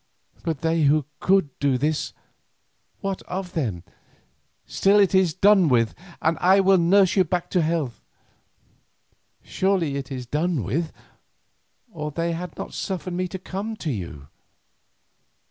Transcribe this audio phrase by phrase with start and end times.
[0.41, 3.83] But they who could do this—what of them?
[4.65, 5.93] Still it is done with
[6.23, 8.01] and I will nurse you back to health.
[9.43, 10.91] Surely it is done with,
[11.91, 14.27] or they had not suffered me to come to you?"